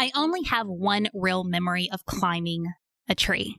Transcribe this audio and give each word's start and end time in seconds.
I 0.00 0.10
only 0.14 0.42
have 0.44 0.66
one 0.66 1.08
real 1.12 1.44
memory 1.44 1.90
of 1.92 2.06
climbing 2.06 2.72
a 3.10 3.14
tree. 3.14 3.58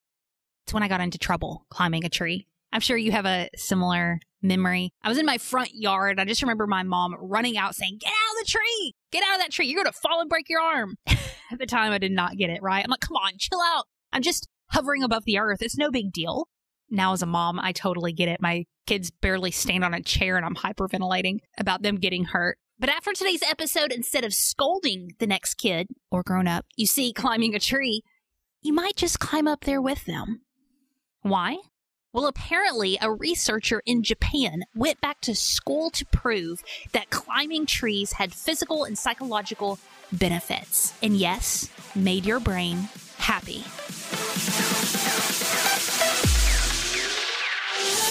It's 0.65 0.73
when 0.73 0.81
I 0.81 0.87
got 0.87 0.99
into 0.99 1.19
trouble 1.19 1.67
climbing 1.69 2.03
a 2.03 2.10
tree. 2.10 2.48
I'm 2.73 2.81
sure 2.81 2.98
you 2.98 3.11
have 3.11 3.27
a 3.27 3.48
similar 3.56 4.20
memory. 4.41 4.91
I 5.04 5.09
was 5.09 5.19
in 5.19 5.27
my 5.27 5.38
front 5.38 5.69
yard. 5.75 6.19
I 6.19 6.25
just 6.25 6.41
remember 6.41 6.65
my 6.65 6.81
mom 6.81 7.15
running 7.21 7.59
out 7.59 7.75
saying, 7.75 7.99
Get 7.99 8.07
out 8.07 8.39
of 8.39 8.43
the 8.43 8.51
tree! 8.51 8.96
Get 9.12 9.23
out 9.23 9.35
of 9.35 9.41
that 9.41 9.51
tree! 9.51 9.67
You're 9.67 9.83
going 9.83 9.93
to 9.93 9.99
fall 9.99 10.19
and 10.19 10.31
break 10.31 10.49
your 10.49 10.62
arm. 10.62 10.96
At 11.05 11.59
the 11.59 11.67
time, 11.67 11.91
I 11.91 11.99
did 11.99 12.12
not 12.12 12.38
get 12.38 12.50
it 12.50 12.64
right. 12.64 12.84
I'm 12.84 12.89
like, 12.89 13.02
Come 13.02 13.18
on, 13.18 13.34
chill 13.38 13.62
out. 13.62 13.86
I'm 14.12 14.23
just 14.23 14.48
hovering 14.71 15.04
above 15.04 15.26
the 15.26 15.38
earth. 15.38 15.62
It's 15.62 15.78
no 15.78 15.92
big 15.92 16.12
deal. 16.12 16.48
Now, 16.89 17.14
as 17.14 17.21
a 17.21 17.28
mom, 17.28 17.60
I 17.60 17.71
totally 17.71 18.14
get 18.14 18.30
it. 18.30 18.42
My 18.42 18.66
kids 18.88 19.12
barely 19.12 19.52
stand 19.52 19.86
on 19.86 19.94
a 19.94 20.02
chair 20.02 20.38
and 20.38 20.46
I'm 20.46 20.55
hyperventilating 20.55 21.38
about 21.60 21.84
them 21.84 21.98
getting 21.98 22.23
hurt. 22.23 22.58
But 22.82 22.89
after 22.89 23.13
today's 23.13 23.43
episode, 23.43 23.91
instead 23.91 24.23
of 24.23 24.34
scolding 24.34 25.11
the 25.20 25.27
next 25.27 25.59
kid 25.59 25.89
or 26.09 26.23
grown 26.23 26.48
up 26.48 26.66
you 26.75 26.88
see 26.88 27.13
climbing 27.13 27.54
a 27.54 27.59
tree, 27.59 28.02
you 28.63 28.73
might 28.73 28.95
just 28.95 29.20
climb 29.20 29.48
up 29.48 29.66
there 29.66 29.80
with 29.80 30.05
them. 30.05 30.41
Why? 31.21 31.59
Well, 32.12 32.26
apparently, 32.26 32.98
a 32.99 33.12
researcher 33.12 33.84
in 33.85 34.02
Japan 34.02 34.63
went 34.73 34.99
back 34.99 35.21
to 35.21 35.35
school 35.35 35.91
to 35.91 36.05
prove 36.07 36.63
that 36.91 37.12
climbing 37.12 37.67
trees 37.67 38.13
had 38.13 38.34
physical 38.34 38.84
and 38.84 38.98
psychological 38.98 39.77
benefits. 40.12 40.95
And 41.04 41.16
yes, 41.16 41.70
made 41.93 42.26
your 42.26 42.40
brain 42.40 42.90
happy. 43.20 43.63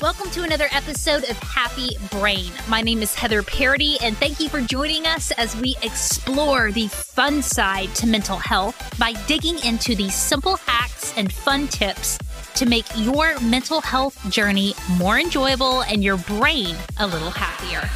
Welcome 0.02 0.30
to 0.30 0.44
another 0.44 0.66
episode 0.72 1.24
of 1.24 1.36
Happy 1.40 1.90
Brain. 2.10 2.50
My 2.70 2.80
name 2.80 3.02
is 3.02 3.14
Heather 3.14 3.42
Parady, 3.42 3.98
and 4.00 4.16
thank 4.16 4.40
you 4.40 4.48
for 4.48 4.62
joining 4.62 5.04
us 5.04 5.30
as 5.32 5.54
we 5.54 5.76
explore 5.82 6.72
the 6.72 6.88
fun 6.88 7.42
side 7.42 7.94
to 7.96 8.06
mental 8.06 8.38
health 8.38 8.98
by 8.98 9.12
digging 9.26 9.58
into 9.62 9.94
the 9.94 10.08
simple 10.08 10.56
hacks 10.56 11.12
and 11.18 11.30
fun 11.30 11.68
tips 11.68 12.16
to 12.54 12.64
make 12.64 12.86
your 12.96 13.38
mental 13.40 13.82
health 13.82 14.18
journey 14.30 14.74
more 14.96 15.18
enjoyable 15.18 15.82
and 15.82 16.02
your 16.02 16.16
brain 16.16 16.74
a 16.98 17.06
little 17.06 17.30
happier. 17.30 17.86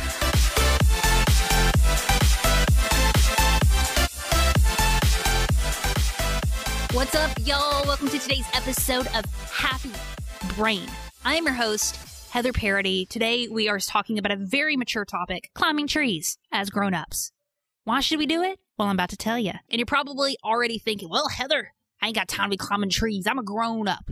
What's 6.94 7.14
up, 7.14 7.32
y'all? 7.46 7.86
Welcome 7.86 8.10
to 8.10 8.18
today's 8.18 8.46
episode 8.52 9.06
of 9.14 9.24
Happy 9.50 9.90
Brain. 10.54 10.86
I 11.26 11.36
am 11.36 11.46
your 11.46 11.54
host, 11.54 11.96
Heather 12.32 12.52
Parady. 12.52 13.08
Today 13.08 13.48
we 13.48 13.66
are 13.66 13.78
talking 13.78 14.18
about 14.18 14.32
a 14.32 14.36
very 14.36 14.76
mature 14.76 15.06
topic 15.06 15.50
climbing 15.54 15.86
trees 15.86 16.36
as 16.52 16.68
grown 16.68 16.92
ups. 16.92 17.32
Why 17.84 18.00
should 18.00 18.18
we 18.18 18.26
do 18.26 18.42
it? 18.42 18.60
Well, 18.76 18.88
I'm 18.88 18.96
about 18.96 19.08
to 19.08 19.16
tell 19.16 19.38
you. 19.38 19.52
And 19.70 19.78
you're 19.78 19.86
probably 19.86 20.36
already 20.44 20.78
thinking, 20.78 21.08
well, 21.08 21.28
Heather, 21.28 21.72
I 22.02 22.08
ain't 22.08 22.14
got 22.14 22.28
time 22.28 22.50
to 22.50 22.50
be 22.50 22.56
climbing 22.58 22.90
trees. 22.90 23.26
I'm 23.26 23.38
a 23.38 23.42
grown 23.42 23.88
up. 23.88 24.10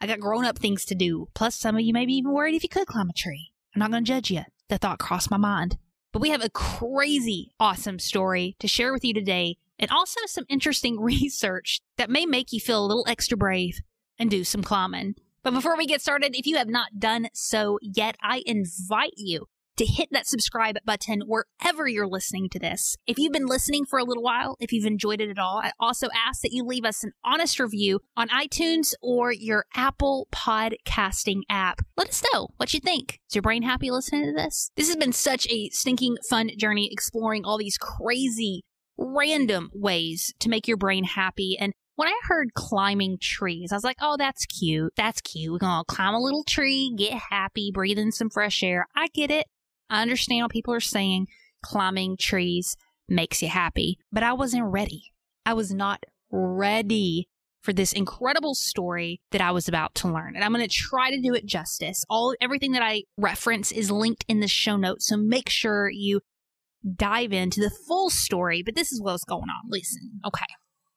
I 0.00 0.08
got 0.08 0.18
grown 0.18 0.44
up 0.44 0.58
things 0.58 0.84
to 0.86 0.96
do. 0.96 1.28
Plus, 1.34 1.54
some 1.54 1.76
of 1.76 1.82
you 1.82 1.92
may 1.92 2.04
be 2.04 2.14
even 2.14 2.32
worried 2.32 2.56
if 2.56 2.64
you 2.64 2.68
could 2.68 2.88
climb 2.88 3.10
a 3.10 3.12
tree. 3.12 3.52
I'm 3.72 3.78
not 3.78 3.92
going 3.92 4.04
to 4.04 4.08
judge 4.08 4.32
you. 4.32 4.42
The 4.68 4.78
thought 4.78 4.98
crossed 4.98 5.30
my 5.30 5.36
mind. 5.36 5.78
But 6.12 6.20
we 6.20 6.30
have 6.30 6.44
a 6.44 6.50
crazy, 6.50 7.52
awesome 7.60 8.00
story 8.00 8.56
to 8.58 8.66
share 8.66 8.92
with 8.92 9.04
you 9.04 9.14
today, 9.14 9.58
and 9.78 9.88
also 9.92 10.18
some 10.26 10.46
interesting 10.48 10.98
research 11.00 11.80
that 11.96 12.10
may 12.10 12.26
make 12.26 12.52
you 12.52 12.58
feel 12.58 12.84
a 12.84 12.88
little 12.88 13.06
extra 13.06 13.36
brave 13.36 13.82
and 14.18 14.28
do 14.28 14.42
some 14.42 14.64
climbing. 14.64 15.14
But 15.42 15.54
before 15.54 15.76
we 15.76 15.86
get 15.86 16.02
started, 16.02 16.34
if 16.34 16.46
you 16.46 16.56
have 16.56 16.68
not 16.68 16.98
done 16.98 17.28
so 17.32 17.78
yet, 17.80 18.16
I 18.22 18.42
invite 18.44 19.14
you 19.16 19.46
to 19.80 19.86
hit 19.86 20.10
that 20.12 20.26
subscribe 20.26 20.76
button 20.84 21.22
wherever 21.26 21.88
you're 21.88 22.06
listening 22.06 22.50
to 22.50 22.58
this. 22.58 22.96
If 23.06 23.16
you've 23.18 23.32
been 23.32 23.46
listening 23.46 23.86
for 23.86 23.98
a 23.98 24.04
little 24.04 24.22
while, 24.22 24.56
if 24.60 24.72
you've 24.72 24.84
enjoyed 24.84 25.22
it 25.22 25.30
at 25.30 25.38
all, 25.38 25.58
I 25.64 25.72
also 25.80 26.08
ask 26.14 26.42
that 26.42 26.52
you 26.52 26.64
leave 26.64 26.84
us 26.84 27.02
an 27.02 27.12
honest 27.24 27.58
review 27.58 28.00
on 28.14 28.28
iTunes 28.28 28.92
or 29.00 29.32
your 29.32 29.64
Apple 29.74 30.28
podcasting 30.30 31.40
app. 31.48 31.80
Let 31.96 32.10
us 32.10 32.22
know 32.30 32.48
what 32.58 32.74
you 32.74 32.80
think. 32.80 33.20
Is 33.30 33.36
your 33.36 33.40
brain 33.40 33.62
happy 33.62 33.90
listening 33.90 34.26
to 34.26 34.32
this? 34.34 34.70
This 34.76 34.88
has 34.88 34.96
been 34.96 35.14
such 35.14 35.48
a 35.48 35.70
stinking 35.70 36.18
fun 36.28 36.50
journey 36.58 36.90
exploring 36.92 37.46
all 37.46 37.56
these 37.56 37.78
crazy 37.78 38.62
random 38.98 39.70
ways 39.72 40.34
to 40.40 40.50
make 40.50 40.68
your 40.68 40.76
brain 40.76 41.04
happy. 41.04 41.56
And 41.58 41.72
when 41.96 42.08
I 42.08 42.18
heard 42.24 42.54
climbing 42.54 43.18
trees, 43.20 43.72
I 43.72 43.76
was 43.76 43.84
like, 43.84 43.98
oh, 44.00 44.16
that's 44.16 44.46
cute. 44.46 44.92
That's 44.96 45.20
cute. 45.20 45.52
We're 45.52 45.58
going 45.58 45.84
to 45.84 45.94
climb 45.94 46.14
a 46.14 46.20
little 46.20 46.44
tree, 46.44 46.94
get 46.96 47.12
happy, 47.12 47.70
breathe 47.72 47.98
in 47.98 48.12
some 48.12 48.30
fresh 48.30 48.62
air. 48.62 48.86
I 48.96 49.08
get 49.08 49.30
it. 49.30 49.46
I 49.90 50.02
understand 50.02 50.42
what 50.42 50.52
people 50.52 50.72
are 50.72 50.80
saying. 50.80 51.26
Climbing 51.62 52.16
trees 52.18 52.76
makes 53.08 53.42
you 53.42 53.48
happy, 53.48 53.98
but 54.10 54.22
I 54.22 54.32
wasn't 54.32 54.64
ready. 54.64 55.02
I 55.44 55.52
was 55.52 55.74
not 55.74 56.04
ready 56.30 57.28
for 57.62 57.72
this 57.72 57.92
incredible 57.92 58.54
story 58.54 59.20
that 59.32 59.40
I 59.40 59.50
was 59.50 59.68
about 59.68 59.94
to 59.96 60.08
learn. 60.08 60.34
And 60.34 60.44
I'm 60.44 60.52
going 60.54 60.66
to 60.66 60.74
try 60.74 61.10
to 61.10 61.20
do 61.20 61.34
it 61.34 61.44
justice. 61.44 62.04
All 62.08 62.34
everything 62.40 62.72
that 62.72 62.82
I 62.82 63.02
reference 63.18 63.70
is 63.72 63.90
linked 63.90 64.24
in 64.28 64.40
the 64.40 64.48
show 64.48 64.76
notes, 64.76 65.08
so 65.08 65.16
make 65.16 65.50
sure 65.50 65.90
you 65.90 66.20
dive 66.96 67.32
into 67.32 67.60
the 67.60 67.70
full 67.70 68.08
story, 68.08 68.62
but 68.62 68.74
this 68.74 68.90
is 68.92 69.02
what's 69.02 69.24
going 69.24 69.42
on. 69.42 69.68
Listen. 69.68 70.20
Okay. 70.26 70.46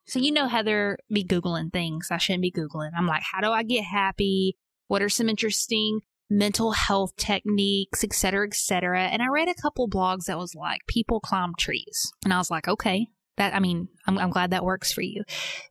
So 0.05 0.19
you 0.19 0.31
know 0.31 0.47
Heather 0.47 0.97
be 1.11 1.23
googling 1.23 1.71
things 1.71 2.09
I 2.11 2.17
shouldn't 2.17 2.41
be 2.41 2.51
googling. 2.51 2.91
I'm 2.95 3.07
like, 3.07 3.23
how 3.23 3.41
do 3.41 3.51
I 3.51 3.63
get 3.63 3.83
happy? 3.83 4.57
What 4.87 5.01
are 5.01 5.09
some 5.09 5.29
interesting 5.29 6.01
mental 6.29 6.71
health 6.71 7.15
techniques, 7.15 8.03
et 8.03 8.13
cetera, 8.13 8.47
et 8.47 8.55
cetera. 8.55 9.01
And 9.01 9.21
I 9.21 9.27
read 9.27 9.47
a 9.49 9.61
couple 9.61 9.89
blogs 9.89 10.25
that 10.25 10.37
was 10.37 10.55
like, 10.55 10.81
people 10.87 11.19
climb 11.19 11.53
trees. 11.57 12.11
And 12.23 12.33
I 12.33 12.37
was 12.37 12.49
like, 12.49 12.67
okay, 12.67 13.07
that, 13.37 13.53
I 13.53 13.59
mean, 13.59 13.87
I'm, 14.07 14.17
I'm 14.17 14.29
glad 14.31 14.51
that 14.51 14.63
works 14.63 14.91
for 14.91 15.01
you. 15.01 15.23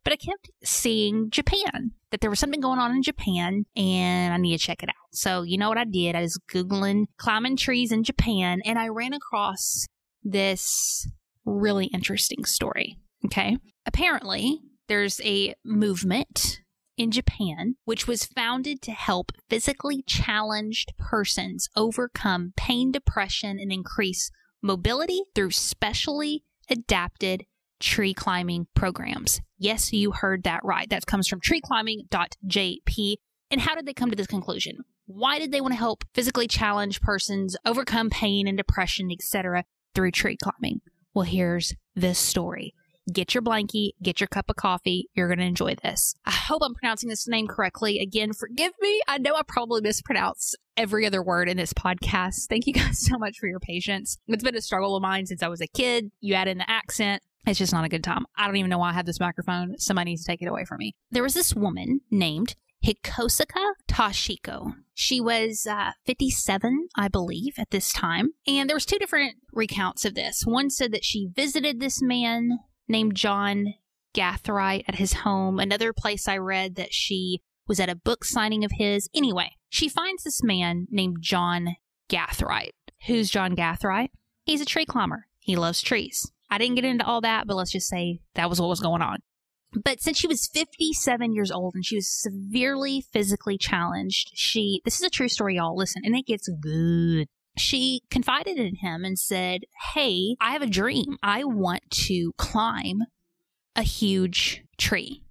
But 0.05 0.13
I 0.13 0.17
kept 0.17 0.51
seeing 0.65 1.31
Japan, 1.31 1.93
that 2.11 2.21
there 2.21 2.31
was 2.31 2.39
something 2.39 2.61
going 2.61 2.79
on 2.79 2.93
in 2.93 3.03
Japan 3.03 3.65
and 3.75 4.35
I 4.35 4.37
need 4.37 4.57
to 4.57 4.65
check 4.65 4.83
it 4.83 4.89
out. 4.89 4.95
So, 5.13 5.43
you 5.43 5.59
know 5.59 5.69
what 5.69 5.79
I 5.79 5.85
did? 5.85 6.15
I 6.15 6.23
was 6.23 6.39
Googling 6.53 7.07
climbing 7.17 7.57
trees 7.57 7.91
in 7.91 8.05
Japan 8.05 8.61
and 8.65 8.79
I 8.79 8.89
ran 8.89 9.15
across 9.15 9.87
this 10.23 11.09
really 11.45 11.87
interesting 11.87 12.45
story. 12.45 12.99
Okay. 13.27 13.57
Apparently, 13.87 14.61
there's 14.89 15.21
a 15.25 15.55
movement 15.65 16.61
in 16.97 17.11
Japan, 17.11 17.77
which 17.85 18.07
was 18.07 18.27
founded 18.27 18.83
to 18.83 18.93
help 18.93 19.33
physically 19.49 20.03
challenged 20.07 20.93
persons 20.99 21.69
overcome 21.75 22.53
pain, 22.57 22.93
depression, 22.93 23.59
and 23.59 23.73
increase 23.73 24.31
mobility 24.63 25.23
through 25.35 25.51
specially 25.51 26.45
adapted 26.71 27.45
tree 27.81 28.15
climbing 28.15 28.67
programs. 28.75 29.41
Yes, 29.59 29.93
you 29.93 30.13
heard 30.13 30.45
that 30.45 30.65
right. 30.65 30.89
That 30.89 31.07
comes 31.07 31.29
from 31.29 31.41
treeclimbing.jp. 31.41 33.17
And 33.51 33.61
how 33.61 33.75
did 33.75 33.87
they 33.87 33.95
come 33.95 34.11
to 34.11 34.17
this 34.17 34.27
conclusion? 34.27 34.79
Why 35.07 35.39
did 35.39 35.53
they 35.53 35.61
want 35.61 35.73
to 35.73 35.79
help 35.79 36.05
physically 36.15 36.47
challenged 36.47 37.03
persons 37.03 37.57
overcome 37.67 38.09
pain 38.09 38.47
and 38.47 38.57
depression, 38.57 39.11
etc., 39.11 39.65
through 39.95 40.13
tree 40.13 40.37
climbing? 40.43 40.81
Well, 41.13 41.25
here's 41.25 41.75
this 41.95 42.19
story 42.19 42.73
get 43.11 43.35
your 43.35 43.43
blankie, 43.43 43.91
get 44.03 44.21
your 44.21 44.29
cup 44.29 44.51
of 44.51 44.57
coffee. 44.57 45.09
You're 45.15 45.29
going 45.29 45.39
to 45.39 45.45
enjoy 45.45 45.75
this. 45.83 46.15
I 46.25 46.31
hope 46.31 46.63
I'm 46.65 46.75
pronouncing 46.75 47.09
this 47.09 47.27
name 47.27 47.47
correctly. 47.47 47.99
Again, 47.99 48.33
forgive 48.33 48.73
me. 48.81 49.01
I 49.09 49.19
know 49.19 49.35
I 49.35 49.43
probably 49.47 49.81
mispronounce 49.81 50.55
every 50.77 51.07
other 51.07 51.23
word 51.23 51.49
in 51.49 51.57
this 51.57 51.73
podcast. 51.73 52.47
Thank 52.49 52.67
you 52.67 52.73
guys 52.73 52.99
so 53.07 53.19
much 53.19 53.39
for 53.39 53.47
your 53.49 53.61
patience. 53.61 54.19
It's 54.29 54.45
been 54.45 54.57
a 54.57 54.63
struggle 54.63 54.97
of 54.97 55.03
mine 55.03 55.27
since 55.27 55.43
I 55.43 55.49
was 55.49 55.61
a 55.61 55.67
kid. 55.67 56.11
You 56.21 56.35
add 56.35 56.49
in 56.49 56.59
the 56.59 56.71
accent. 56.71 57.23
It's 57.47 57.59
just 57.59 57.73
not 57.73 57.85
a 57.85 57.89
good 57.89 58.05
time. 58.05 58.25
I 58.37 58.47
don't 58.47 58.57
even 58.57 58.71
know 58.71 58.79
why 58.79 58.91
I 58.91 58.95
have 58.95 59.07
this 59.07 59.19
microphone. 59.19 59.77
Somebody 59.79 60.13
needs 60.13 60.25
to 60.25 60.31
take 60.31 60.43
it 60.43 60.47
away 60.47 60.65
from 60.65 60.79
me. 60.79 60.95
There 61.11 61.25
was 61.25 61.35
this 61.35 61.55
woman 61.55 62.01
named 62.11 62.55
Hikosuka 62.85 63.73
Toshiko. 63.89 64.75
She 64.95 65.21
was 65.21 65.67
uh, 65.69 65.93
57, 66.07 66.89
I 66.97 67.09
believe, 67.09 67.55
at 67.59 67.71
this 67.71 67.93
time. 67.93 68.31
And 68.47 68.69
there 68.69 68.77
was 68.77 68.87
two 68.87 68.99
different 68.99 69.37
recounts 69.53 70.05
of 70.05 70.15
this. 70.15 70.43
One 70.45 70.71
said 70.71 70.93
that 70.93 71.05
she 71.05 71.29
visited 71.35 71.81
this 71.81 72.01
man 72.03 72.59
named 72.93 73.17
John 73.17 73.75
Gathright 74.15 74.85
at 74.87 74.97
his 74.97 75.13
home. 75.13 75.59
Another 75.59 75.93
place 75.93 76.29
I 76.29 76.37
read 76.37 76.77
that 76.77 76.93
she 76.93 77.41
was 77.67 77.81
at 77.81 77.89
a 77.89 77.97
book 77.97 78.25
signing 78.25 78.65
of 78.65 78.71
his. 78.73 79.09
Anyway, 79.15 79.51
she 79.69 79.89
finds 79.89 80.23
this 80.23 80.43
man 80.43 80.87
named 80.91 81.17
John 81.21 81.77
Gathright. 82.09 82.75
Who's 83.07 83.31
John 83.31 83.57
Gathright? 83.57 84.11
He's 84.45 84.61
a 84.61 84.67
tree 84.67 84.85
climber. 84.87 85.27
He 85.41 85.57
loves 85.57 85.83
trees. 85.83 86.31
I 86.51 86.59
didn't 86.59 86.77
get 86.77 86.85
into 86.85 87.07
all 87.07 87.23
that, 87.23 87.47
but 87.47 87.57
let's 87.57 87.73
just 87.73 87.89
say 87.89 88.21
that 88.35 88.49
was 88.49 88.61
what 88.61 88.69
was 88.69 88.81
going 88.81 89.03
on. 89.03 89.19
But 89.85 90.03
since 90.03 90.19
she 90.19 90.27
was 90.27 90.51
57 90.53 91.33
years 91.33 91.51
old 91.51 91.75
and 91.75 91.85
she 91.85 91.97
was 91.97 92.09
severely 92.09 93.01
physically 93.01 93.57
challenged, 93.57 94.33
she, 94.35 94.83
this 94.85 94.97
is 94.97 95.07
a 95.07 95.11
true 95.11 95.29
story, 95.29 95.57
y'all. 95.57 95.75
Listen, 95.75 96.03
and 96.05 96.15
it 96.15 96.27
gets 96.27 96.49
good 96.61 97.29
she 97.57 98.03
confided 98.11 98.59
in 98.59 98.77
him 98.77 99.05
and 99.05 99.19
said, 99.19 99.63
Hey, 99.95 100.37
I 100.41 100.53
have 100.53 100.63
a 100.63 100.67
dream. 100.67 101.17
I 101.23 101.45
want 101.45 101.83
to 102.07 102.33
climb 102.39 103.03
a 103.77 103.83
huge 103.83 104.63
tree. 104.79 105.23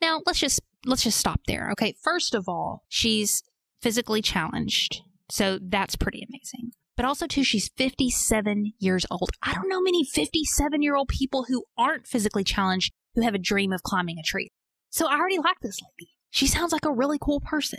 Now, 0.00 0.20
let's 0.26 0.38
just 0.40 0.60
let's 0.86 1.04
just 1.04 1.18
stop 1.18 1.40
there. 1.46 1.70
Okay, 1.72 1.94
first 2.02 2.34
of 2.34 2.48
all, 2.48 2.84
she's 2.88 3.42
physically 3.80 4.22
challenged. 4.22 5.02
So 5.30 5.58
that's 5.62 5.96
pretty 5.96 6.26
amazing. 6.28 6.72
but 6.96 7.06
also 7.06 7.26
too 7.26 7.42
she's 7.44 7.70
57 7.76 8.72
years 8.78 9.06
old. 9.10 9.30
I 9.42 9.54
don't 9.54 9.68
know 9.68 9.80
many 9.80 10.04
57 10.04 10.82
year 10.82 10.94
old 10.94 11.08
people 11.08 11.46
who 11.48 11.64
aren't 11.78 12.06
physically 12.06 12.44
challenged 12.44 12.92
who 13.14 13.22
have 13.22 13.34
a 13.34 13.38
dream 13.38 13.72
of 13.72 13.82
climbing 13.82 14.18
a 14.18 14.22
tree. 14.22 14.50
So 14.90 15.06
I 15.08 15.16
already 15.16 15.38
like 15.38 15.60
this 15.62 15.78
lady. 15.80 16.10
She 16.30 16.46
sounds 16.46 16.72
like 16.72 16.84
a 16.84 16.92
really 16.92 17.18
cool 17.20 17.40
person. 17.40 17.78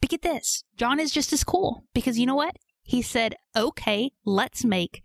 But 0.00 0.10
get 0.10 0.22
this, 0.22 0.62
John 0.76 1.00
is 1.00 1.10
just 1.10 1.32
as 1.32 1.42
cool 1.44 1.84
because 1.94 2.18
you 2.18 2.26
know 2.26 2.36
what? 2.36 2.56
He 2.86 3.02
said, 3.02 3.34
"Okay, 3.54 4.12
let's 4.24 4.64
make 4.64 5.02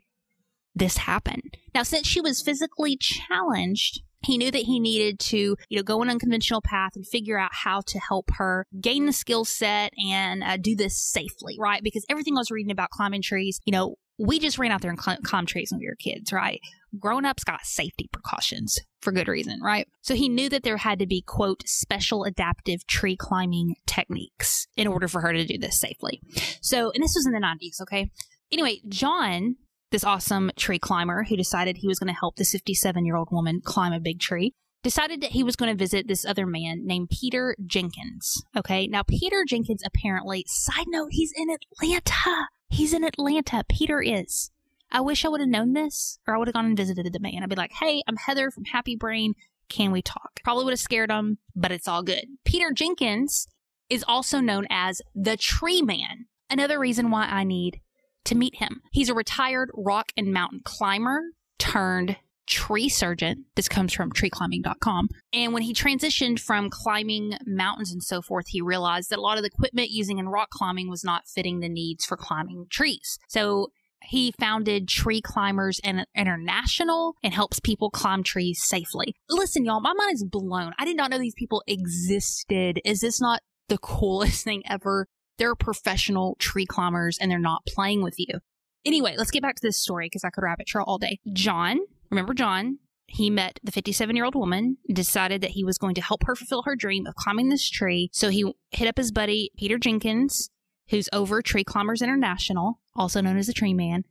this 0.74 0.98
happen." 0.98 1.42
Now, 1.74 1.84
since 1.84 2.08
she 2.08 2.22
was 2.22 2.42
physically 2.42 2.98
challenged, 2.98 4.02
he 4.24 4.38
knew 4.38 4.52
that 4.52 4.64
he 4.64 4.80
needed 4.80 5.20
to, 5.20 5.56
you 5.70 5.78
know, 5.78 5.84
go 5.84 6.02
an 6.02 6.10
unconventional 6.10 6.62
path 6.62 6.92
and 6.96 7.08
figure 7.08 7.40
out 7.40 7.52
how 7.54 7.82
to 7.88 8.00
help 8.00 8.30
her 8.38 8.68
gain 8.80 9.06
the 9.06 9.14
skill 9.14 9.46
set 9.46 9.94
and 10.04 10.44
uh, 10.44 10.58
do 10.58 10.76
this 10.76 10.98
safely, 10.98 11.58
right? 11.60 11.82
Because 11.84 12.06
everything 12.10 12.38
I 12.38 12.42
was 12.42 12.52
reading 12.52 12.72
about 12.72 12.92
climbing 12.92 13.22
trees, 13.22 13.60
you 13.66 13.72
know, 13.72 13.96
we 14.20 14.38
just 14.38 14.60
ran 14.60 14.72
out 14.72 14.82
there 14.82 14.92
and 14.92 15.02
cl- 15.02 15.18
climbed 15.24 15.48
trees 15.48 15.72
when 15.72 15.80
we 15.80 15.88
were 15.88 15.96
kids, 15.96 16.32
right? 16.32 16.60
Grown 17.00 17.26
ups 17.26 17.44
got 17.44 17.62
safety 17.66 18.08
precautions 18.12 18.80
for 19.02 19.12
good 19.12 19.28
reason, 19.28 19.60
right? 19.62 19.88
So 20.02 20.14
he 20.14 20.30
knew 20.30 20.50
that 20.50 20.64
there 20.64 20.78
had 20.78 21.00
to 21.00 21.08
be, 21.08 21.24
quote, 21.26 21.64
special 21.66 22.24
adaptive 22.24 22.86
tree 22.86 23.16
climbing 23.16 23.76
techniques 23.88 24.61
in 24.78 24.88
order 24.88 25.08
for 25.08 25.22
her 25.22 25.34
to 25.34 25.46
do 25.46 25.58
this 25.58 25.80
safely. 25.80 26.22
So, 26.62 26.92
and 26.92 27.04
this 27.04 27.14
was 27.16 27.26
in 27.26 27.34
the 27.34 27.40
90s, 27.40 27.82
okay? 27.82 28.12
Anyway, 28.52 28.80
John 28.88 29.56
this 29.92 30.04
awesome 30.06 30.52
tree 30.56 30.80
climber 30.80 31.24
who 31.24 31.38
decided 31.38 31.78
he 31.78 31.88
was 31.88 32.00
going 32.00 32.12
to 32.12 32.20
help 32.20 32.38
this 32.38 32.52
57 32.52 33.06
year 33.06 33.16
old 33.16 33.28
woman 33.32 33.62
climb 33.64 33.94
a 33.94 34.00
big 34.00 34.20
tree, 34.20 34.54
decided 34.84 35.22
that 35.22 35.32
he 35.32 35.44
was 35.44 35.56
going 35.56 35.72
to 35.72 35.78
visit 35.78 36.08
this 36.08 36.26
other 36.26 36.46
man 36.46 36.86
named 36.86 37.10
Peter 37.10 37.56
Jenkins. 37.66 38.42
Okay. 38.56 38.88
Now, 38.88 39.04
Peter 39.04 39.46
Jenkins 39.48 39.84
apparently, 39.86 40.46
side 40.48 40.86
note, 40.88 41.10
he's 41.12 41.34
in 41.36 41.48
Atlanta. 41.50 42.48
He's 42.70 42.94
in 42.94 43.04
Atlanta. 43.04 43.64
Peter 43.70 44.02
is. 44.02 44.50
I 44.92 45.02
wish 45.02 45.24
I 45.24 45.30
would 45.30 45.42
have 45.42 45.50
known 45.50 45.74
this 45.74 46.20
or 46.26 46.36
I 46.36 46.38
would 46.38 46.48
have 46.48 46.56
gone 46.56 46.66
and 46.66 46.78
visited 46.78 47.12
the 47.12 47.20
man. 47.20 47.44
I'd 47.44 47.50
be 47.50 47.56
like, 47.56 47.74
hey, 47.80 48.02
I'm 48.08 48.18
Heather 48.18 48.50
from 48.50 48.66
Happy 48.66 48.96
Brain. 48.96 49.34
Can 49.70 49.92
we 49.92 50.02
talk? 50.02 50.40
Probably 50.44 50.66
would 50.66 50.74
have 50.74 50.80
scared 50.80 51.12
him, 51.12 51.38
but 51.56 51.72
it's 51.72 51.88
all 51.88 52.04
good. 52.04 52.26
Peter 52.44 52.72
Jenkins 52.72 53.48
is 53.92 54.06
also 54.08 54.40
known 54.40 54.66
as 54.70 55.02
the 55.14 55.38
Tree 55.38 55.82
Man. 55.82 56.26
Another 56.50 56.80
reason 56.80 57.12
why 57.12 57.26
I 57.26 57.44
need 57.44 57.82
to 58.26 58.36
meet 58.36 58.56
him. 58.56 58.82
He's 58.92 59.10
a 59.10 59.14
retired 59.14 59.70
rock 59.76 60.12
and 60.16 60.32
mountain 60.32 60.62
climber 60.64 61.22
turned 61.60 62.18
tree 62.48 62.90
surgeon. 62.90 63.46
This 63.56 63.70
comes 63.70 63.94
from 63.94 64.12
treeclimbing.com. 64.12 65.10
And 65.34 65.54
when 65.54 65.64
he 65.64 65.74
transitioned 65.74 66.40
from 66.40 66.70
climbing 66.70 67.34
mountains 67.46 67.92
and 67.92 68.04
so 68.04 68.22
forth, 68.22 68.48
he 68.50 68.62
realized 68.62 69.10
that 69.10 69.20
a 69.20 69.22
lot 69.22 69.38
of 69.38 69.44
the 69.44 69.50
equipment 69.54 69.90
using 69.90 70.18
in 70.18 70.28
rock 70.30 70.50
climbing 70.50 70.90
was 70.90 71.04
not 71.04 71.28
fitting 71.28 71.60
the 71.60 71.70
needs 71.70 72.06
for 72.06 72.18
climbing 72.18 72.68
trees. 72.70 73.20
So 73.28 73.72
he 74.04 74.34
founded 74.40 74.88
Tree 74.88 75.22
Climbers 75.22 75.80
International 76.16 77.16
and 77.24 77.34
helps 77.34 77.60
people 77.60 77.90
climb 77.90 78.24
trees 78.24 78.62
safely. 78.62 79.16
Listen, 79.30 79.64
y'all, 79.64 79.80
my 79.80 79.94
mind 79.94 80.16
is 80.16 80.24
blown. 80.24 80.74
I 80.80 80.86
did 80.86 80.98
not 80.98 81.12
know 81.12 81.20
these 81.20 81.36
people 81.36 81.64
existed. 81.68 82.82
Is 82.84 83.02
this 83.02 83.22
not 83.22 83.42
the 83.72 83.78
coolest 83.78 84.44
thing 84.44 84.62
ever? 84.70 85.08
They're 85.38 85.56
professional 85.56 86.36
tree 86.40 86.66
climbers 86.66 87.18
and 87.20 87.32
they're 87.32 87.40
not 87.40 87.66
playing 87.66 88.04
with 88.04 88.16
you. 88.18 88.40
Anyway, 88.86 89.16
let's 89.18 89.32
get 89.32 89.42
back 89.42 89.56
to 89.56 89.62
this 89.68 89.82
story 89.82 90.08
because 90.08 90.24
I 90.24 90.30
could 90.30 90.44
rabbit 90.44 90.68
trail 90.68 90.86
all 90.88 90.98
day. 90.98 91.20
John, 91.34 91.80
remember 92.10 92.34
John? 92.34 92.80
He 93.08 93.30
met 93.30 93.60
the 93.64 93.72
57 93.72 94.16
year 94.16 94.26
old 94.26 94.36
woman, 94.36 94.78
decided 94.92 95.42
that 95.42 95.52
he 95.52 95.64
was 95.64 95.78
going 95.78 95.96
to 95.96 96.02
help 96.02 96.26
her 96.26 96.36
fulfill 96.36 96.64
her 96.64 96.76
dream 96.76 97.06
of 97.08 97.16
climbing 97.16 97.50
this 97.50 97.70
tree. 97.70 98.10
So 98.14 98.30
he 98.30 98.54
hit 98.72 98.88
up 98.88 98.98
his 98.98 99.12
buddy, 99.12 99.52
Peter 99.58 99.78
Jenkins, 99.78 100.50
who's 100.90 101.10
over 101.12 101.42
Tree 101.42 101.64
Climbers 101.64 102.02
International, 102.02 102.80
also 102.96 103.22
known 103.22 103.38
as 103.38 103.48
the 103.48 103.54
Tree 103.54 103.74
Man, 103.74 104.04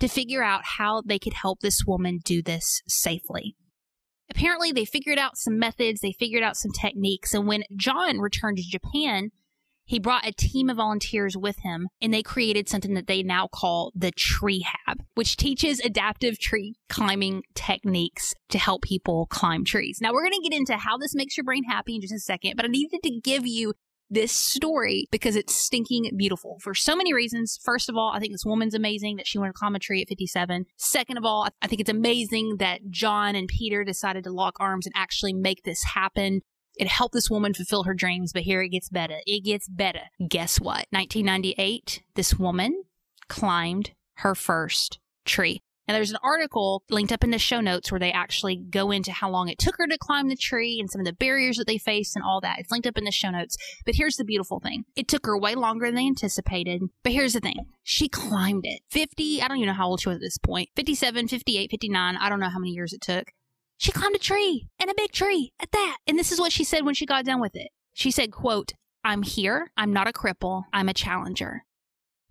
to 0.00 0.08
figure 0.08 0.42
out 0.42 0.62
how 0.64 1.02
they 1.04 1.18
could 1.18 1.34
help 1.34 1.60
this 1.60 1.84
woman 1.86 2.20
do 2.24 2.42
this 2.42 2.82
safely. 2.86 3.56
Apparently, 4.30 4.72
they 4.72 4.84
figured 4.84 5.18
out 5.18 5.36
some 5.36 5.58
methods, 5.58 6.00
they 6.00 6.12
figured 6.12 6.42
out 6.42 6.56
some 6.56 6.72
techniques, 6.72 7.34
and 7.34 7.46
when 7.46 7.64
John 7.76 8.18
returned 8.18 8.58
to 8.58 8.62
Japan, 8.62 9.30
he 9.88 9.98
brought 9.98 10.26
a 10.26 10.32
team 10.32 10.68
of 10.68 10.76
volunteers 10.76 11.34
with 11.34 11.60
him 11.60 11.88
and 12.02 12.12
they 12.12 12.22
created 12.22 12.68
something 12.68 12.92
that 12.92 13.06
they 13.06 13.22
now 13.22 13.48
call 13.50 13.90
the 13.94 14.10
Tree 14.10 14.62
Hab, 14.86 14.98
which 15.14 15.38
teaches 15.38 15.80
adaptive 15.80 16.38
tree 16.38 16.74
climbing 16.90 17.42
techniques 17.54 18.34
to 18.50 18.58
help 18.58 18.82
people 18.82 19.26
climb 19.30 19.64
trees. 19.64 19.98
Now, 20.02 20.12
we're 20.12 20.24
going 20.28 20.42
to 20.42 20.48
get 20.50 20.58
into 20.58 20.76
how 20.76 20.98
this 20.98 21.14
makes 21.14 21.38
your 21.38 21.44
brain 21.44 21.64
happy 21.64 21.94
in 21.94 22.02
just 22.02 22.12
a 22.12 22.18
second, 22.18 22.56
but 22.56 22.66
I 22.66 22.68
needed 22.68 23.02
to 23.02 23.20
give 23.24 23.46
you 23.46 23.72
this 24.10 24.32
story 24.32 25.06
because 25.10 25.36
it's 25.36 25.54
stinking 25.54 26.10
beautiful 26.16 26.58
for 26.62 26.74
so 26.74 26.96
many 26.96 27.12
reasons. 27.12 27.58
First 27.62 27.88
of 27.88 27.96
all, 27.96 28.12
I 28.14 28.20
think 28.20 28.32
this 28.32 28.44
woman's 28.44 28.74
amazing 28.74 29.16
that 29.16 29.26
she 29.26 29.38
went 29.38 29.54
to 29.54 29.58
climb 29.58 29.74
a 29.74 29.78
tree 29.78 30.02
at 30.02 30.08
57. 30.08 30.66
Second 30.76 31.16
of 31.16 31.24
all, 31.24 31.48
I 31.62 31.66
think 31.66 31.80
it's 31.80 31.90
amazing 31.90 32.56
that 32.58 32.90
John 32.90 33.34
and 33.34 33.48
Peter 33.48 33.84
decided 33.84 34.24
to 34.24 34.32
lock 34.32 34.56
arms 34.60 34.86
and 34.86 34.94
actually 34.96 35.32
make 35.32 35.62
this 35.64 35.82
happen. 35.94 36.40
It 36.76 36.88
helped 36.88 37.14
this 37.14 37.30
woman 37.30 37.54
fulfill 37.54 37.84
her 37.84 37.94
dreams, 37.94 38.32
but 38.32 38.42
here 38.42 38.62
it 38.62 38.68
gets 38.70 38.88
better. 38.88 39.18
It 39.26 39.44
gets 39.44 39.68
better. 39.68 40.02
Guess 40.26 40.60
what? 40.60 40.86
1998, 40.90 42.02
this 42.14 42.38
woman 42.38 42.84
climbed 43.28 43.92
her 44.18 44.34
first 44.34 44.98
tree. 45.24 45.60
And 45.88 45.94
there's 45.94 46.10
an 46.10 46.18
article 46.22 46.82
linked 46.90 47.12
up 47.12 47.24
in 47.24 47.30
the 47.30 47.38
show 47.38 47.62
notes 47.62 47.90
where 47.90 47.98
they 47.98 48.12
actually 48.12 48.56
go 48.56 48.90
into 48.90 49.10
how 49.10 49.30
long 49.30 49.48
it 49.48 49.58
took 49.58 49.78
her 49.78 49.86
to 49.86 49.96
climb 49.96 50.28
the 50.28 50.36
tree 50.36 50.78
and 50.78 50.90
some 50.90 51.00
of 51.00 51.06
the 51.06 51.14
barriers 51.14 51.56
that 51.56 51.66
they 51.66 51.78
faced 51.78 52.14
and 52.14 52.22
all 52.22 52.42
that. 52.42 52.58
It's 52.58 52.70
linked 52.70 52.86
up 52.86 52.98
in 52.98 53.04
the 53.04 53.10
show 53.10 53.30
notes. 53.30 53.56
But 53.86 53.94
here's 53.94 54.16
the 54.16 54.24
beautiful 54.24 54.60
thing. 54.60 54.84
It 54.96 55.08
took 55.08 55.24
her 55.24 55.38
way 55.38 55.54
longer 55.54 55.86
than 55.86 55.94
they 55.94 56.06
anticipated. 56.06 56.82
But 57.02 57.12
here's 57.12 57.32
the 57.32 57.40
thing. 57.40 57.56
She 57.82 58.06
climbed 58.06 58.66
it. 58.66 58.82
50, 58.90 59.40
I 59.40 59.48
don't 59.48 59.56
even 59.56 59.68
know 59.68 59.72
how 59.72 59.88
old 59.88 60.00
she 60.00 60.10
was 60.10 60.16
at 60.16 60.20
this 60.20 60.36
point. 60.36 60.68
57, 60.76 61.26
58, 61.26 61.70
59. 61.70 62.16
I 62.16 62.28
don't 62.28 62.40
know 62.40 62.50
how 62.50 62.58
many 62.58 62.72
years 62.72 62.92
it 62.92 63.00
took. 63.00 63.32
She 63.78 63.90
climbed 63.90 64.16
a 64.16 64.18
tree 64.18 64.68
and 64.78 64.90
a 64.90 64.94
big 64.94 65.12
tree 65.12 65.54
at 65.58 65.72
that. 65.72 65.96
And 66.06 66.18
this 66.18 66.32
is 66.32 66.38
what 66.38 66.52
she 66.52 66.64
said 66.64 66.84
when 66.84 66.94
she 66.94 67.06
got 67.06 67.24
done 67.24 67.40
with 67.40 67.56
it. 67.56 67.68
She 67.94 68.10
said, 68.10 68.30
quote, 68.30 68.72
I'm 69.02 69.22
here. 69.22 69.70
I'm 69.74 69.94
not 69.94 70.06
a 70.06 70.12
cripple. 70.12 70.64
I'm 70.70 70.90
a 70.90 70.94
challenger. 70.94 71.64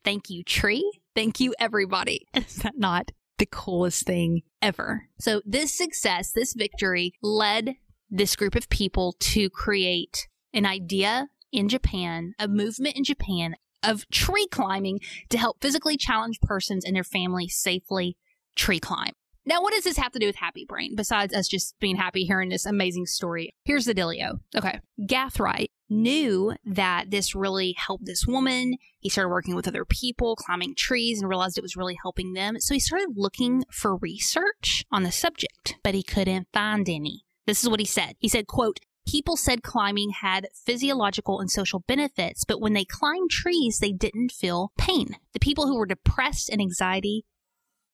Thank 0.04 0.30
you, 0.30 0.44
tree. 0.44 1.00
Thank 1.15 1.39
you, 1.39 1.56
everybody. 1.59 2.27
Is 2.36 2.57
that 2.57 2.77
not 2.77 3.12
the 3.37 3.45
coolest 3.45 4.05
thing 4.05 4.41
ever? 4.61 5.07
So 5.19 5.41
this 5.45 5.75
success, 5.75 6.31
this 6.31 6.53
victory 6.53 7.13
led 7.21 7.75
this 8.09 8.35
group 8.35 8.55
of 8.55 8.69
people 8.69 9.15
to 9.19 9.49
create 9.49 10.27
an 10.53 10.65
idea 10.65 11.27
in 11.51 11.69
Japan, 11.69 12.33
a 12.39 12.47
movement 12.47 12.95
in 12.95 13.03
Japan 13.03 13.55
of 13.83 14.07
tree 14.09 14.47
climbing 14.51 14.99
to 15.29 15.37
help 15.37 15.61
physically 15.61 15.97
challenged 15.97 16.41
persons 16.41 16.83
and 16.83 16.95
their 16.95 17.03
families 17.03 17.55
safely 17.55 18.17
tree 18.55 18.79
climb. 18.79 19.13
Now, 19.45 19.61
what 19.61 19.73
does 19.73 19.85
this 19.85 19.97
have 19.97 20.11
to 20.11 20.19
do 20.19 20.25
with 20.25 20.35
Happy 20.35 20.65
Brain 20.67 20.93
besides 20.95 21.33
us 21.33 21.47
just 21.47 21.79
being 21.79 21.95
happy 21.95 22.25
hearing 22.25 22.49
this 22.49 22.65
amazing 22.65 23.05
story? 23.05 23.51
Here's 23.63 23.85
the 23.85 23.95
dealio. 23.95 24.39
Okay. 24.56 24.81
Gathright 25.06 25.71
knew 25.89 26.53
that 26.65 27.11
this 27.11 27.35
really 27.35 27.73
helped 27.77 28.06
this 28.06 28.25
woman. 28.27 28.75
He 28.99 29.09
started 29.09 29.29
working 29.29 29.56
with 29.56 29.67
other 29.67 29.85
people, 29.85 30.35
climbing 30.35 30.75
trees, 30.75 31.19
and 31.19 31.29
realized 31.29 31.57
it 31.57 31.63
was 31.63 31.77
really 31.77 31.97
helping 32.01 32.33
them. 32.33 32.59
So 32.59 32.73
he 32.73 32.79
started 32.79 33.13
looking 33.15 33.63
for 33.71 33.95
research 33.95 34.85
on 34.91 35.03
the 35.03 35.11
subject, 35.11 35.77
but 35.83 35.94
he 35.94 36.03
couldn't 36.03 36.47
find 36.53 36.87
any. 36.89 37.23
This 37.45 37.63
is 37.63 37.69
what 37.69 37.79
he 37.79 37.85
said. 37.85 38.15
He 38.19 38.27
said, 38.27 38.47
quote, 38.47 38.79
People 39.07 39.37
said 39.37 39.63
climbing 39.63 40.09
had 40.21 40.49
physiological 40.53 41.39
and 41.39 41.49
social 41.49 41.79
benefits, 41.87 42.44
but 42.44 42.59
when 42.59 42.73
they 42.73 42.83
climbed 42.83 43.29
trees, 43.29 43.79
they 43.79 43.94
didn't 43.94 44.33
feel 44.33 44.73
pain. 44.77 45.15
The 45.31 45.39
people 45.39 45.65
who 45.65 45.77
were 45.77 45.85
depressed 45.85 46.49
and 46.49 46.59
anxiety 46.59 47.23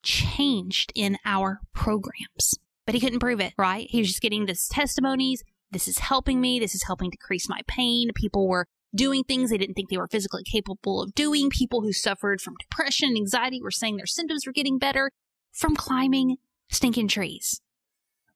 changed 0.02 0.92
in 0.96 1.18
our 1.24 1.62
programs. 1.72 2.56
But 2.86 2.96
he 2.96 3.02
couldn't 3.02 3.20
prove 3.20 3.40
it, 3.40 3.54
right? 3.58 3.88
He 3.90 4.00
was 4.00 4.08
just 4.08 4.22
getting 4.22 4.46
these 4.46 4.68
testimonies. 4.68 5.44
This 5.74 5.88
is 5.88 6.00
helping 6.00 6.40
me. 6.40 6.60
This 6.60 6.76
is 6.76 6.84
helping 6.84 7.10
decrease 7.10 7.50
my 7.50 7.62
pain. 7.68 8.12
People 8.16 8.48
were 8.48 8.68
doing 8.96 9.24
things 9.24 9.50
they 9.50 9.58
didn't 9.58 9.74
think 9.74 9.90
they 9.90 9.98
were 9.98 10.08
physically 10.08 10.44
capable 10.44 11.02
of 11.02 11.16
doing. 11.16 11.50
People 11.50 11.82
who 11.82 11.92
suffered 11.92 12.40
from 12.40 12.56
depression 12.60 13.10
and 13.10 13.18
anxiety 13.18 13.62
were 13.62 13.72
saying 13.72 13.98
their 13.98 14.06
symptoms 14.06 14.46
were 14.46 14.54
getting 14.54 14.78
better 14.78 15.12
from 15.52 15.76
climbing 15.76 16.38
stinking 16.70 17.08
trees. 17.08 17.60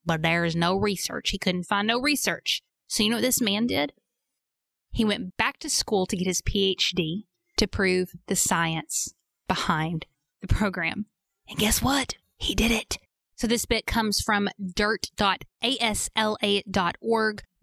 But 0.06 0.22
there 0.22 0.46
is 0.46 0.56
no 0.56 0.75
research. 0.75 1.29
He 1.29 1.38
couldn't 1.38 1.65
find 1.65 1.88
no 1.88 2.00
research. 2.00 2.62
So 2.88 3.03
you 3.03 3.10
know 3.10 3.17
what 3.17 3.22
this 3.22 3.41
man 3.41 3.67
did? 3.67 3.94
He 4.91 5.06
went 5.06 5.38
back 5.38 5.60
to 5.60 5.70
school 5.70 6.06
to 6.08 6.17
get 6.17 6.27
his 6.27 6.41
PhD 6.41 7.25
to 7.58 7.67
prove 7.67 8.13
the 8.27 8.36
science 8.36 9.13
behind 9.48 10.06
the 10.41 10.48
program. 10.48 11.06
And 11.50 11.60
guess 11.60 11.82
what? 11.82 12.15
He 12.38 12.56
did 12.56 12.72
it. 12.72 12.98
So 13.38 13.48
this 13.48 13.65
bit 13.65 13.86
comes 13.86 14.20
from 14.20 14.50
dirt.asla.org, 14.75 15.44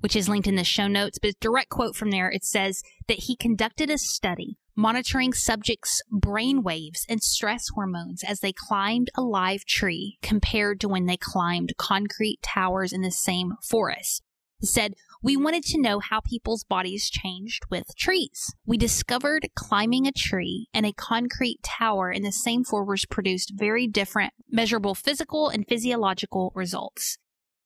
which 0.00 0.16
is 0.16 0.28
linked 0.28 0.46
in 0.46 0.54
the 0.54 0.64
show 0.64 0.86
notes. 0.86 1.18
But 1.20 1.40
direct 1.40 1.68
quote 1.68 1.96
from 1.96 2.12
there, 2.12 2.30
it 2.30 2.44
says 2.44 2.82
that 3.08 3.24
he 3.24 3.36
conducted 3.36 3.90
a 3.90 3.98
study 3.98 4.56
monitoring 4.76 5.32
subjects' 5.32 6.02
brain 6.10 6.62
waves 6.62 7.06
and 7.08 7.22
stress 7.22 7.68
hormones 7.74 8.24
as 8.24 8.40
they 8.40 8.52
climbed 8.52 9.10
a 9.16 9.22
live 9.22 9.64
tree 9.64 10.18
compared 10.22 10.80
to 10.80 10.88
when 10.88 11.06
they 11.06 11.16
climbed 11.16 11.72
concrete 11.76 12.40
towers 12.42 12.92
in 12.92 13.00
the 13.02 13.10
same 13.10 13.52
forest. 13.62 14.22
He 14.58 14.66
said, 14.66 14.94
We 15.24 15.38
wanted 15.38 15.64
to 15.68 15.80
know 15.80 16.00
how 16.00 16.20
people's 16.20 16.64
bodies 16.64 17.08
changed 17.08 17.62
with 17.70 17.96
trees. 17.96 18.54
We 18.66 18.76
discovered 18.76 19.48
climbing 19.56 20.06
a 20.06 20.12
tree 20.12 20.68
and 20.74 20.84
a 20.84 20.92
concrete 20.92 21.62
tower 21.62 22.12
in 22.12 22.24
the 22.24 22.30
same 22.30 22.62
forest 22.62 23.08
produced 23.08 23.54
very 23.56 23.86
different 23.86 24.34
measurable 24.50 24.94
physical 24.94 25.48
and 25.48 25.66
physiological 25.66 26.52
results. 26.54 27.16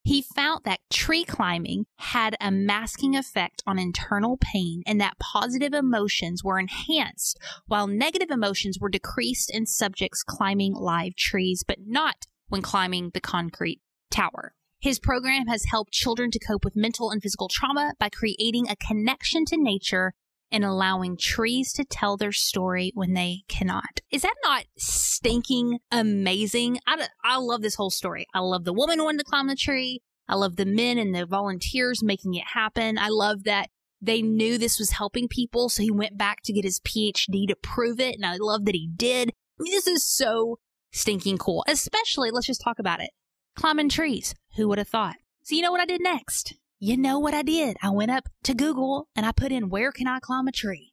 He 0.04 0.22
found 0.22 0.66
that 0.66 0.78
tree 0.88 1.24
climbing 1.24 1.86
had 1.96 2.36
a 2.40 2.52
masking 2.52 3.16
effect 3.16 3.60
on 3.66 3.76
internal 3.76 4.38
pain 4.40 4.84
and 4.86 5.00
that 5.00 5.18
positive 5.18 5.72
emotions 5.72 6.44
were 6.44 6.60
enhanced 6.60 7.40
while 7.66 7.88
negative 7.88 8.30
emotions 8.30 8.78
were 8.80 8.88
decreased 8.88 9.50
in 9.52 9.66
subjects 9.66 10.22
climbing 10.22 10.74
live 10.74 11.16
trees, 11.16 11.64
but 11.66 11.78
not 11.84 12.28
when 12.46 12.62
climbing 12.62 13.10
the 13.14 13.20
concrete 13.20 13.80
tower. 14.12 14.54
His 14.80 14.98
program 15.00 15.46
has 15.48 15.64
helped 15.64 15.92
children 15.92 16.30
to 16.30 16.38
cope 16.38 16.64
with 16.64 16.76
mental 16.76 17.10
and 17.10 17.20
physical 17.20 17.48
trauma 17.48 17.94
by 17.98 18.08
creating 18.08 18.68
a 18.68 18.76
connection 18.76 19.44
to 19.46 19.56
nature 19.56 20.12
and 20.50 20.64
allowing 20.64 21.16
trees 21.16 21.72
to 21.74 21.84
tell 21.84 22.16
their 22.16 22.32
story 22.32 22.92
when 22.94 23.12
they 23.12 23.42
cannot. 23.48 24.00
Is 24.10 24.22
that 24.22 24.36
not 24.42 24.64
stinking 24.78 25.78
amazing? 25.90 26.78
I, 26.86 27.08
I 27.24 27.38
love 27.38 27.60
this 27.60 27.74
whole 27.74 27.90
story. 27.90 28.26
I 28.32 28.38
love 28.38 28.64
the 28.64 28.72
woman 28.72 29.02
wanting 29.02 29.18
to 29.18 29.24
climb 29.24 29.48
the 29.48 29.56
tree. 29.56 30.00
I 30.28 30.36
love 30.36 30.56
the 30.56 30.66
men 30.66 30.96
and 30.96 31.14
the 31.14 31.26
volunteers 31.26 32.02
making 32.02 32.34
it 32.34 32.44
happen. 32.54 32.98
I 32.98 33.08
love 33.08 33.44
that 33.44 33.70
they 34.00 34.22
knew 34.22 34.58
this 34.58 34.78
was 34.78 34.90
helping 34.90 35.26
people. 35.26 35.68
So 35.68 35.82
he 35.82 35.90
went 35.90 36.16
back 36.16 36.42
to 36.44 36.52
get 36.52 36.64
his 36.64 36.80
PhD 36.80 37.48
to 37.48 37.56
prove 37.56 37.98
it. 37.98 38.14
And 38.14 38.24
I 38.24 38.36
love 38.38 38.64
that 38.66 38.74
he 38.74 38.88
did. 38.94 39.30
I 39.58 39.62
mean, 39.62 39.72
this 39.72 39.86
is 39.88 40.04
so 40.04 40.58
stinking 40.92 41.38
cool, 41.38 41.64
especially 41.66 42.30
let's 42.30 42.46
just 42.46 42.60
talk 42.62 42.78
about 42.78 43.00
it. 43.00 43.10
Climbing 43.58 43.88
trees. 43.88 44.36
Who 44.54 44.68
would 44.68 44.78
have 44.78 44.86
thought? 44.86 45.16
So 45.42 45.56
you 45.56 45.62
know 45.62 45.72
what 45.72 45.80
I 45.80 45.84
did 45.84 46.00
next? 46.00 46.54
You 46.78 46.96
know 46.96 47.18
what 47.18 47.34
I 47.34 47.42
did? 47.42 47.76
I 47.82 47.90
went 47.90 48.12
up 48.12 48.28
to 48.44 48.54
Google 48.54 49.08
and 49.16 49.26
I 49.26 49.32
put 49.32 49.50
in 49.50 49.68
where 49.68 49.90
can 49.90 50.06
I 50.06 50.20
climb 50.20 50.46
a 50.46 50.52
tree? 50.52 50.92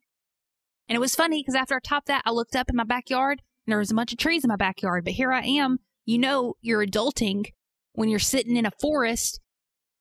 And 0.90 0.96
it 0.96 1.00
was 1.00 1.14
funny 1.14 1.42
because 1.42 1.54
after 1.54 1.76
I 1.76 1.80
topped 1.80 2.08
that, 2.08 2.24
I 2.26 2.32
looked 2.32 2.56
up 2.56 2.68
in 2.68 2.76
my 2.76 2.84
backyard 2.84 3.44
and 3.68 3.72
there 3.72 3.78
was 3.78 3.92
a 3.92 3.94
bunch 3.94 4.14
of 4.14 4.18
trees 4.18 4.44
in 4.44 4.48
my 4.48 4.56
backyard. 4.56 5.04
But 5.04 5.14
here 5.14 5.32
I 5.32 5.44
am. 5.44 5.78
You 6.06 6.18
know, 6.18 6.56
you're 6.60 6.84
adulting 6.84 7.52
when 7.94 8.10
you're 8.10 8.18
sitting 8.18 8.58
in 8.58 8.66
a 8.66 8.72
forest 8.82 9.40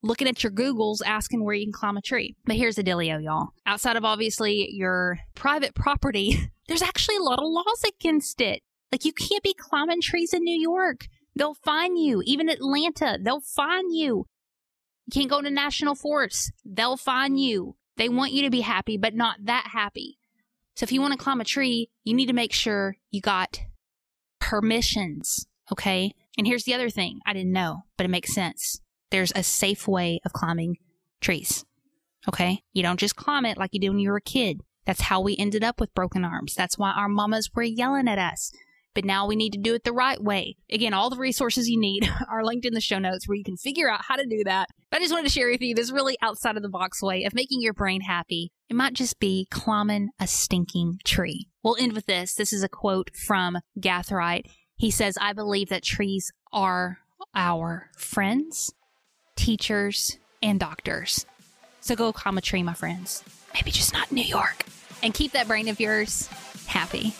looking 0.01 0.27
at 0.27 0.41
your 0.41 0.51
Googles 0.51 1.01
asking 1.05 1.43
where 1.43 1.53
you 1.53 1.67
can 1.67 1.71
climb 1.71 1.97
a 1.97 2.01
tree. 2.01 2.35
But 2.45 2.55
here's 2.55 2.77
the 2.77 2.83
dealio, 2.83 3.23
y'all. 3.23 3.49
Outside 3.67 3.95
of 3.95 4.03
obviously 4.03 4.69
your 4.71 5.19
private 5.35 5.75
property, 5.75 6.49
there's 6.67 6.81
actually 6.81 7.17
a 7.17 7.23
lot 7.23 7.37
of 7.37 7.45
laws 7.45 7.83
against 7.87 8.41
it. 8.41 8.63
Like 8.91 9.05
you 9.05 9.13
can't 9.13 9.43
be 9.43 9.53
climbing 9.53 10.01
trees 10.01 10.33
in 10.33 10.41
New 10.43 10.59
York. 10.59 11.05
They'll 11.35 11.53
find 11.53 11.97
you. 11.97 12.21
Even 12.25 12.49
Atlanta, 12.49 13.17
they'll 13.21 13.41
find 13.41 13.93
you. 13.93 14.27
You 15.05 15.11
can't 15.11 15.29
go 15.29 15.41
to 15.41 15.49
national 15.49 15.95
forests. 15.95 16.51
They'll 16.63 16.97
find 16.97 17.39
you. 17.39 17.75
They 17.97 18.09
want 18.09 18.31
you 18.31 18.43
to 18.43 18.49
be 18.49 18.61
happy, 18.61 18.97
but 18.97 19.13
not 19.13 19.37
that 19.43 19.69
happy. 19.71 20.17
So 20.75 20.83
if 20.83 20.91
you 20.91 21.01
want 21.01 21.13
to 21.13 21.23
climb 21.23 21.41
a 21.41 21.45
tree, 21.45 21.89
you 22.03 22.13
need 22.13 22.25
to 22.27 22.33
make 22.33 22.51
sure 22.51 22.97
you 23.11 23.21
got 23.21 23.61
permissions. 24.39 25.45
Okay. 25.71 26.13
And 26.37 26.45
here's 26.45 26.63
the 26.63 26.73
other 26.73 26.89
thing 26.89 27.19
I 27.25 27.33
didn't 27.33 27.53
know, 27.53 27.83
but 27.97 28.05
it 28.05 28.09
makes 28.09 28.33
sense. 28.33 28.81
There's 29.11 29.31
a 29.35 29.43
safe 29.43 29.87
way 29.87 30.19
of 30.25 30.33
climbing 30.33 30.77
trees. 31.21 31.63
Okay. 32.27 32.61
You 32.73 32.83
don't 32.83 32.99
just 32.99 33.15
climb 33.15 33.45
it 33.45 33.57
like 33.57 33.73
you 33.73 33.79
did 33.79 33.89
when 33.89 33.99
you 33.99 34.09
were 34.09 34.17
a 34.17 34.21
kid. 34.21 34.61
That's 34.85 35.01
how 35.01 35.21
we 35.21 35.37
ended 35.37 35.63
up 35.63 35.79
with 35.79 35.95
broken 35.95 36.25
arms. 36.25 36.53
That's 36.53 36.77
why 36.77 36.91
our 36.91 37.09
mamas 37.09 37.49
were 37.53 37.63
yelling 37.63 38.07
at 38.07 38.19
us 38.19 38.51
but 38.95 39.05
now 39.05 39.27
we 39.27 39.35
need 39.35 39.51
to 39.51 39.59
do 39.59 39.75
it 39.75 39.83
the 39.83 39.93
right 39.93 40.21
way. 40.21 40.55
Again, 40.71 40.93
all 40.93 41.09
the 41.09 41.17
resources 41.17 41.69
you 41.69 41.79
need 41.79 42.09
are 42.31 42.43
linked 42.43 42.65
in 42.65 42.73
the 42.73 42.81
show 42.81 42.97
notes 42.97 43.27
where 43.27 43.37
you 43.37 43.43
can 43.43 43.57
figure 43.57 43.89
out 43.89 44.05
how 44.07 44.15
to 44.15 44.25
do 44.25 44.43
that. 44.45 44.69
But 44.89 44.97
I 44.97 45.03
just 45.03 45.13
wanted 45.13 45.27
to 45.27 45.33
share 45.33 45.49
with 45.49 45.61
you 45.61 45.75
this 45.75 45.91
really 45.91 46.17
outside 46.21 46.55
of 46.55 46.63
the 46.63 46.69
box 46.69 47.03
way 47.03 47.25
of 47.25 47.35
making 47.35 47.61
your 47.61 47.73
brain 47.73 48.01
happy. 48.01 48.51
It 48.69 48.75
might 48.75 48.93
just 48.93 49.19
be 49.19 49.47
climbing 49.51 50.09
a 50.19 50.25
stinking 50.25 50.99
tree. 51.03 51.47
We'll 51.61 51.77
end 51.77 51.93
with 51.93 52.05
this. 52.05 52.33
This 52.33 52.53
is 52.53 52.63
a 52.63 52.69
quote 52.69 53.11
from 53.15 53.59
Gathright. 53.79 54.45
He 54.77 54.89
says, 54.89 55.17
I 55.21 55.33
believe 55.33 55.69
that 55.69 55.83
trees 55.83 56.31
are 56.51 56.99
our 57.35 57.89
friends, 57.97 58.73
teachers, 59.35 60.17
and 60.41 60.59
doctors. 60.59 61.25
So 61.81 61.95
go 61.95 62.11
climb 62.13 62.37
a 62.37 62.41
tree, 62.41 62.63
my 62.63 62.73
friends. 62.73 63.23
Maybe 63.53 63.71
just 63.71 63.93
not 63.93 64.11
New 64.11 64.23
York. 64.23 64.65
And 65.03 65.13
keep 65.13 65.33
that 65.33 65.47
brain 65.47 65.67
of 65.67 65.79
yours 65.79 66.27
happy. 66.65 67.13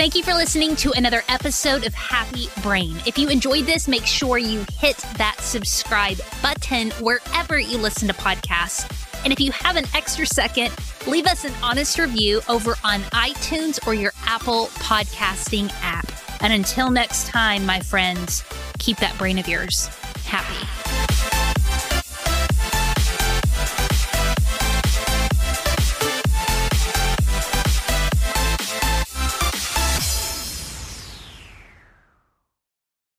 Thank 0.00 0.14
you 0.14 0.22
for 0.22 0.32
listening 0.32 0.76
to 0.76 0.92
another 0.92 1.22
episode 1.28 1.86
of 1.86 1.92
Happy 1.92 2.48
Brain. 2.62 2.96
If 3.06 3.18
you 3.18 3.28
enjoyed 3.28 3.66
this, 3.66 3.86
make 3.86 4.06
sure 4.06 4.38
you 4.38 4.64
hit 4.78 4.96
that 5.18 5.36
subscribe 5.40 6.18
button 6.40 6.90
wherever 6.92 7.58
you 7.58 7.76
listen 7.76 8.08
to 8.08 8.14
podcasts. 8.14 8.88
And 9.24 9.30
if 9.30 9.38
you 9.38 9.52
have 9.52 9.76
an 9.76 9.84
extra 9.94 10.24
second, 10.24 10.72
leave 11.06 11.26
us 11.26 11.44
an 11.44 11.52
honest 11.62 11.98
review 11.98 12.40
over 12.48 12.76
on 12.82 13.02
iTunes 13.12 13.86
or 13.86 13.92
your 13.92 14.14
Apple 14.24 14.68
podcasting 14.78 15.70
app. 15.82 16.10
And 16.42 16.54
until 16.54 16.90
next 16.90 17.26
time, 17.26 17.66
my 17.66 17.80
friends, 17.80 18.42
keep 18.78 18.96
that 19.00 19.18
brain 19.18 19.38
of 19.38 19.46
yours 19.48 19.88
happy. 20.24 21.39